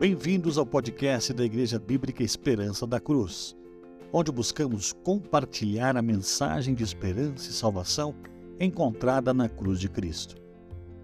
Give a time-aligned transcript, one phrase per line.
[0.00, 3.54] Bem-vindos ao podcast da Igreja Bíblica Esperança da Cruz,
[4.10, 8.14] onde buscamos compartilhar a mensagem de esperança e salvação
[8.58, 10.36] encontrada na cruz de Cristo.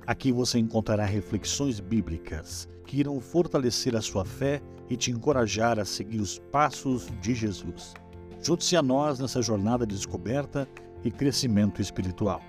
[0.06, 5.84] Aqui você encontrará reflexões bíblicas que irão fortalecer a sua fé e te encorajar a
[5.84, 7.92] seguir os passos de Jesus.
[8.42, 10.66] Junte-se a nós nessa jornada de descoberta
[11.04, 12.40] e crescimento espiritual.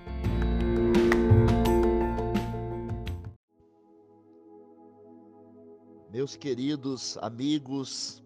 [6.18, 8.20] Meus queridos amigos,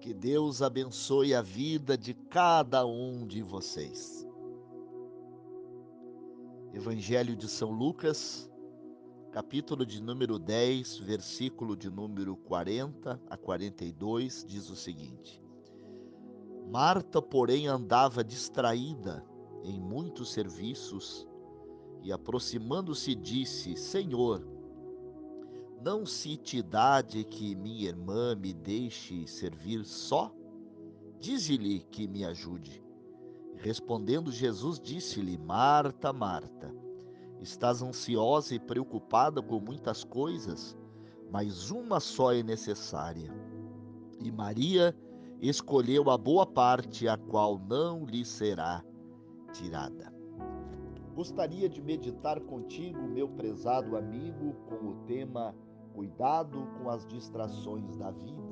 [0.00, 4.26] que Deus abençoe a vida de cada um de vocês.
[6.72, 8.50] Evangelho de São Lucas,
[9.30, 15.38] capítulo de número 10, versículo de número 40 a 42, diz o seguinte:
[16.70, 19.22] Marta, porém, andava distraída
[19.62, 21.28] em muitos serviços
[22.02, 24.61] e, aproximando-se, disse: Senhor,
[25.84, 30.32] não se te dá de que minha irmã me deixe servir só?
[31.18, 32.82] Dize-lhe que me ajude.
[33.56, 36.72] Respondendo Jesus, disse-lhe: Marta, Marta,
[37.40, 40.76] estás ansiosa e preocupada com muitas coisas,
[41.30, 43.34] mas uma só é necessária.
[44.20, 44.96] E Maria
[45.40, 48.84] escolheu a boa parte, a qual não lhe será
[49.52, 50.12] tirada.
[51.14, 55.54] Gostaria de meditar contigo, meu prezado amigo, com o tema
[55.94, 58.42] Cuidado com as distrações da vida.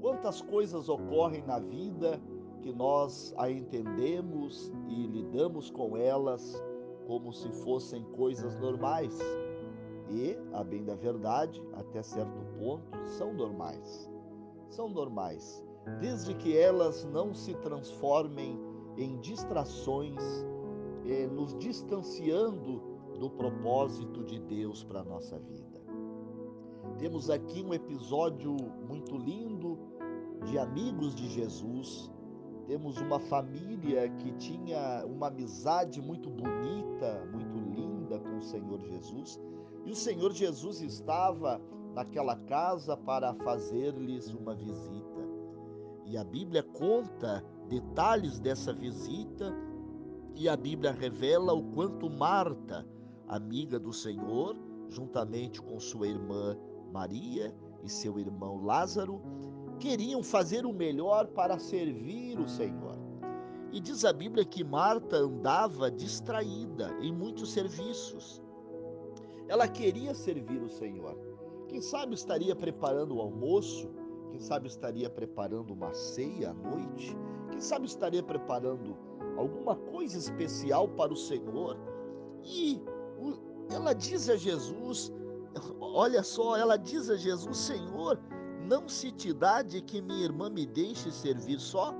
[0.00, 2.20] Quantas coisas ocorrem na vida
[2.62, 6.62] que nós a entendemos e lidamos com elas
[7.06, 9.18] como se fossem coisas normais.
[10.08, 14.10] E, a bem da verdade, até certo ponto, são normais.
[14.68, 15.64] São normais,
[16.00, 18.58] desde que elas não se transformem
[18.96, 20.22] em distrações,
[21.04, 22.89] eh, nos distanciando
[23.20, 25.78] do propósito de Deus para a nossa vida.
[26.98, 28.56] Temos aqui um episódio
[28.88, 29.78] muito lindo
[30.46, 32.10] de amigos de Jesus.
[32.66, 39.38] Temos uma família que tinha uma amizade muito bonita, muito linda com o Senhor Jesus.
[39.84, 41.60] E o Senhor Jesus estava
[41.94, 45.20] naquela casa para fazer-lhes uma visita.
[46.06, 49.54] E a Bíblia conta detalhes dessa visita
[50.34, 52.86] e a Bíblia revela o quanto Marta,
[53.30, 54.56] amiga do Senhor,
[54.88, 56.58] juntamente com sua irmã
[56.92, 57.54] Maria
[57.84, 59.22] e seu irmão Lázaro
[59.78, 62.98] queriam fazer o melhor para servir o Senhor.
[63.72, 68.42] E diz a Bíblia que Marta andava distraída em muitos serviços.
[69.46, 71.16] Ela queria servir o Senhor.
[71.68, 73.88] Quem sabe estaria preparando o almoço,
[74.28, 77.16] quem sabe estaria preparando uma ceia à noite,
[77.52, 78.96] quem sabe estaria preparando
[79.36, 81.78] alguma coisa especial para o Senhor.
[82.42, 82.82] E
[83.70, 85.12] ela diz a Jesus
[85.80, 88.18] olha só, ela diz a Jesus: Senhor,
[88.66, 91.94] não se te dá de que minha irmã me deixe servir só?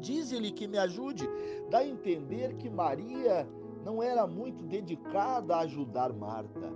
[0.00, 1.28] Diz-lhe que me ajude.
[1.70, 3.48] Dá a entender que Maria
[3.84, 6.72] não era muito dedicada a ajudar Marta.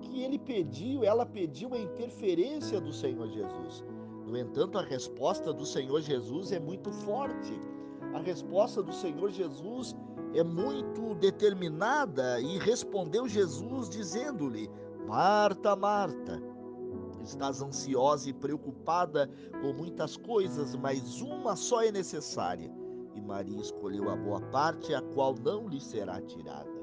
[0.00, 3.84] Que ele pediu, ela pediu a interferência do Senhor Jesus.
[4.26, 7.58] No entanto, a resposta do Senhor Jesus é muito forte.
[8.14, 9.94] A resposta do Senhor Jesus
[10.34, 14.70] é muito determinada e respondeu Jesus dizendo-lhe:
[15.06, 16.42] Marta, Marta,
[17.22, 19.30] estás ansiosa e preocupada
[19.60, 22.70] com muitas coisas, mas uma só é necessária.
[23.14, 26.76] E Maria escolheu a boa parte, a qual não lhe será tirada.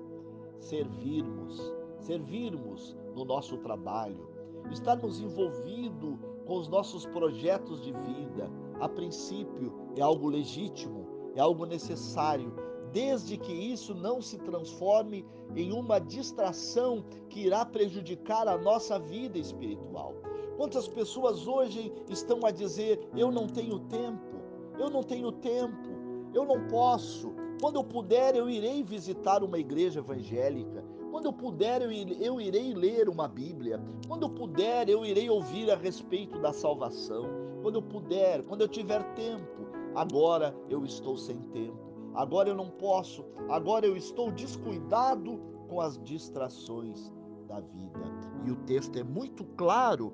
[0.59, 4.27] Servirmos, servirmos no nosso trabalho,
[4.71, 11.65] estarmos envolvidos com os nossos projetos de vida, a princípio é algo legítimo, é algo
[11.65, 12.53] necessário,
[12.91, 19.37] desde que isso não se transforme em uma distração que irá prejudicar a nossa vida
[19.37, 20.13] espiritual.
[20.57, 24.39] Quantas pessoas hoje estão a dizer: eu não tenho tempo,
[24.77, 25.89] eu não tenho tempo,
[26.33, 27.33] eu não posso.
[27.59, 30.83] Quando eu puder, eu irei visitar uma igreja evangélica.
[31.09, 33.79] Quando eu puder, eu irei ler uma Bíblia.
[34.07, 37.25] Quando eu puder, eu irei ouvir a respeito da salvação.
[37.61, 39.62] Quando eu puder, quando eu tiver tempo.
[39.95, 45.97] Agora eu estou sem tempo agora eu não posso, agora eu estou descuidado com as
[46.03, 47.11] distrações
[47.47, 47.99] da vida.
[48.45, 50.13] E o texto é muito claro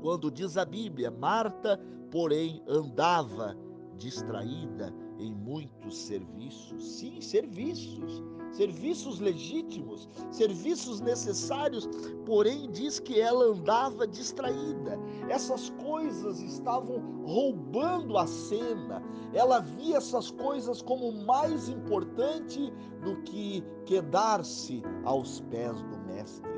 [0.00, 1.80] quando diz a Bíblia: Marta,
[2.10, 3.56] porém, andava
[3.96, 6.98] distraída em muitos serviços.
[6.98, 8.22] Sim, serviços
[8.54, 11.88] serviços legítimos, serviços necessários,
[12.24, 14.98] porém diz que ela andava distraída.
[15.28, 19.02] Essas coisas estavam roubando a cena.
[19.32, 22.72] Ela via essas coisas como mais importante
[23.02, 26.54] do que quedar-se aos pés do mestre.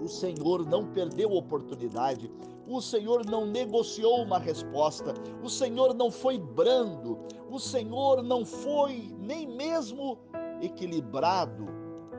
[0.00, 2.30] O Senhor não perdeu oportunidade.
[2.66, 5.14] O Senhor não negociou uma resposta.
[5.42, 7.18] O Senhor não foi brando.
[7.50, 10.18] O Senhor não foi nem mesmo
[10.62, 11.66] equilibrado,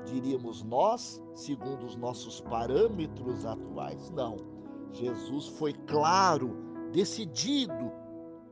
[0.05, 4.09] diríamos nós, segundo os nossos parâmetros atuais.
[4.11, 4.37] Não.
[4.91, 6.55] Jesus foi claro,
[6.91, 7.91] decidido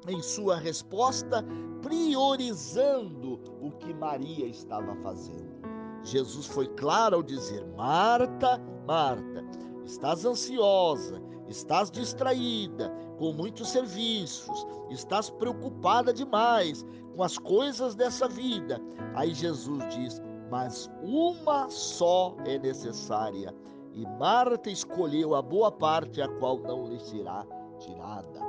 [0.07, 1.45] em sua resposta,
[1.81, 5.61] priorizando o que Maria estava fazendo.
[6.03, 9.45] Jesus foi claro ao dizer: Marta, Marta,
[9.85, 16.83] estás ansiosa, estás distraída com muitos serviços, estás preocupada demais
[17.15, 18.81] com as coisas dessa vida.
[19.13, 20.19] Aí Jesus diz:
[20.49, 23.53] Mas uma só é necessária,
[23.93, 27.45] e Marta escolheu a boa parte, a qual não lhe será
[27.77, 28.41] tirada.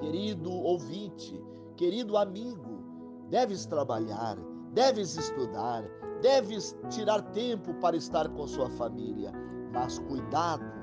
[0.00, 1.40] Querido ouvinte,
[1.76, 2.82] querido amigo,
[3.30, 4.36] deves trabalhar,
[4.72, 5.84] deves estudar,
[6.20, 9.30] deves tirar tempo para estar com sua família,
[9.72, 10.73] mas cuidado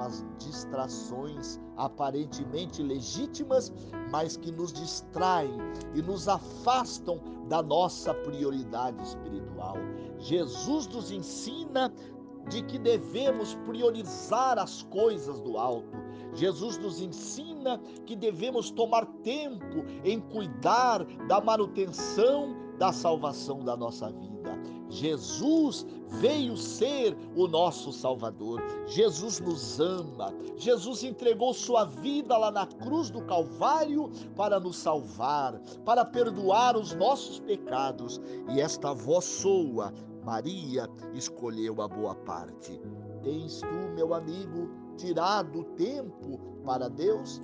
[0.00, 3.72] as distrações aparentemente legítimas,
[4.10, 5.58] mas que nos distraem
[5.94, 9.76] e nos afastam da nossa prioridade espiritual.
[10.18, 11.92] Jesus nos ensina
[12.48, 15.96] de que devemos priorizar as coisas do alto.
[16.34, 24.10] Jesus nos ensina que devemos tomar tempo em cuidar da manutenção da salvação da nossa
[24.10, 24.36] vida.
[24.88, 25.84] Jesus
[26.20, 28.62] veio ser o nosso Salvador.
[28.86, 30.32] Jesus nos ama.
[30.56, 36.94] Jesus entregou sua vida lá na cruz do Calvário para nos salvar, para perdoar os
[36.94, 38.20] nossos pecados.
[38.48, 39.92] E esta voz soa
[40.26, 42.80] Maria escolheu a boa parte.
[43.22, 47.40] Tens tu, meu amigo, tirado tempo para Deus?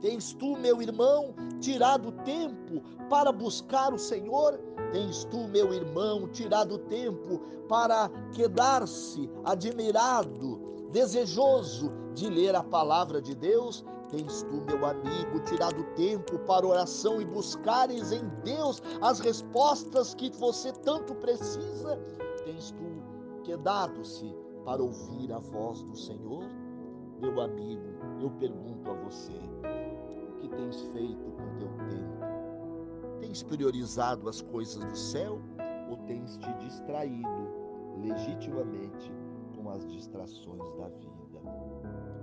[0.00, 4.58] Tens tu, meu irmão, tirado tempo para buscar o Senhor?
[4.92, 7.38] Tens tu, meu irmão, tirado tempo
[7.68, 13.84] para quedar-se admirado, desejoso de ler a palavra de Deus?
[14.08, 20.30] Tens tu, meu amigo, tirado tempo para oração e buscares em Deus as respostas que
[20.30, 21.96] você tanto precisa?
[22.44, 26.44] Tens tu quedado-se para ouvir a voz do Senhor?
[27.20, 27.82] Meu amigo,
[28.20, 29.32] eu pergunto a você:
[30.56, 33.20] tens feito com teu tempo?
[33.20, 35.40] Tens priorizado as coisas do céu
[35.90, 37.50] ou tens te distraído
[38.02, 39.12] legitimamente
[39.56, 41.10] com as distrações da vida?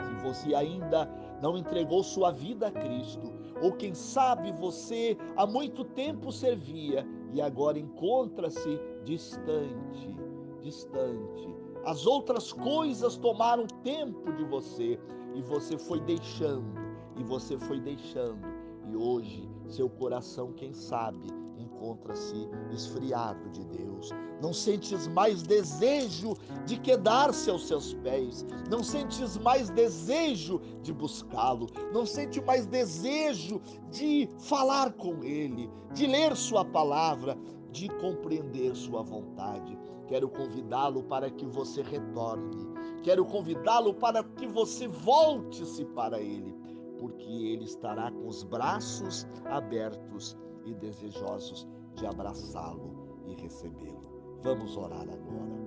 [0.03, 1.09] Se você ainda
[1.41, 7.41] não entregou sua vida a Cristo, ou quem sabe você há muito tempo servia e
[7.41, 10.15] agora encontra-se distante,
[10.61, 11.55] distante.
[11.85, 14.99] As outras coisas tomaram tempo de você
[15.35, 16.73] e você foi deixando,
[17.17, 18.45] e você foi deixando,
[18.89, 21.27] e hoje seu coração, quem sabe,
[21.57, 24.11] encontra-se esfriado de Deus.
[24.41, 26.35] Não sentes mais desejo
[26.65, 28.45] de quedar-se aos seus pés.
[28.69, 31.67] Não sentes mais desejo de buscá-lo.
[31.91, 33.59] Não sente mais desejo
[33.91, 37.37] de falar com Ele, de ler Sua palavra,
[37.71, 39.77] de compreender Sua vontade.
[40.07, 42.67] Quero convidá-lo para que você retorne.
[43.03, 46.55] Quero convidá-lo para que você volte-se para Ele,
[46.99, 54.39] porque Ele estará com os braços abertos e desejosos de abraçá-lo e recebê-lo.
[54.41, 55.57] Vamos orar agora.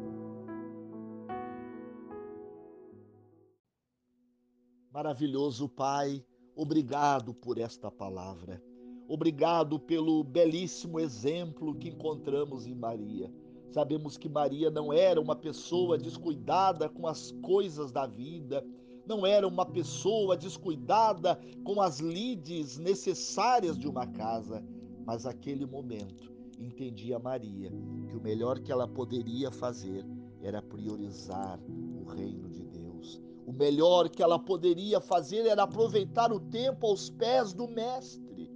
[4.92, 6.24] Maravilhoso Pai,
[6.54, 8.62] obrigado por esta palavra.
[9.08, 13.32] Obrigado pelo belíssimo exemplo que encontramos em Maria.
[13.72, 18.64] Sabemos que Maria não era uma pessoa descuidada com as coisas da vida,
[19.10, 24.64] não era uma pessoa descuidada com as lides necessárias de uma casa
[25.10, 27.72] mas aquele momento entendia Maria
[28.08, 30.06] que o melhor que ela poderia fazer
[30.40, 33.20] era priorizar o reino de Deus.
[33.44, 38.48] O melhor que ela poderia fazer era aproveitar o tempo aos pés do Mestre.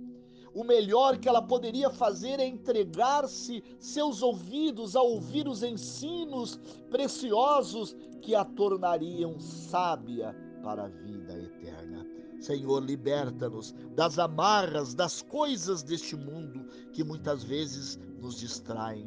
[0.54, 7.96] O melhor que ela poderia fazer é entregar-se seus ouvidos a ouvir os ensinos preciosos
[8.22, 12.06] que a tornariam sábia para a vida eterna.
[12.40, 19.06] Senhor, liberta-nos das amarras, das coisas deste mundo que muitas vezes nos distraem.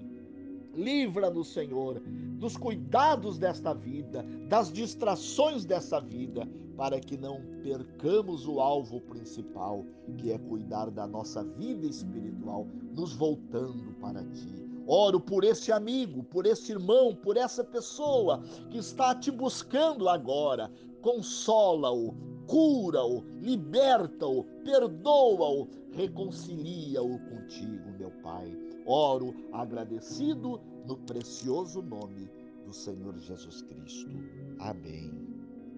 [0.75, 1.99] Livra-nos, Senhor,
[2.37, 6.47] dos cuidados desta vida, das distrações dessa vida,
[6.77, 9.83] para que não percamos o alvo principal,
[10.19, 14.67] que é cuidar da nossa vida espiritual, nos voltando para Ti.
[14.85, 20.71] Oro por esse amigo, por esse irmão, por essa pessoa que está te buscando agora.
[21.01, 22.13] Consola-o,
[22.47, 28.55] cura-o, liberta-o, perdoa-o, reconcilia-o contigo, meu Pai.
[28.85, 32.29] Oro agradecido no precioso nome
[32.65, 34.11] do Senhor Jesus Cristo.
[34.59, 35.11] Amém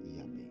[0.08, 0.50] e amém.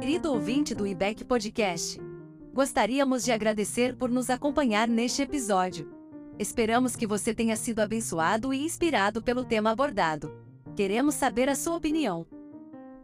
[0.00, 2.00] Querido ouvinte do IBEC Podcast,
[2.52, 5.97] gostaríamos de agradecer por nos acompanhar neste episódio.
[6.38, 10.32] Esperamos que você tenha sido abençoado e inspirado pelo tema abordado.
[10.76, 12.24] Queremos saber a sua opinião.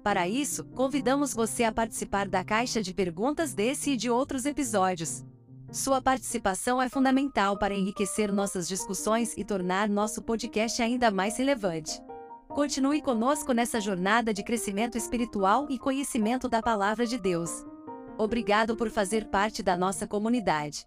[0.05, 5.25] Para isso, convidamos você a participar da caixa de perguntas desse e de outros episódios.
[5.73, 12.00] Sua participação é fundamental para enriquecer nossas discussões e tornar nosso podcast ainda mais relevante.
[12.49, 17.50] Continue conosco nessa jornada de crescimento espiritual e conhecimento da Palavra de Deus.
[18.17, 20.87] Obrigado por fazer parte da nossa comunidade.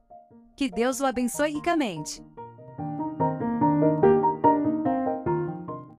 [0.56, 2.24] Que Deus o abençoe ricamente.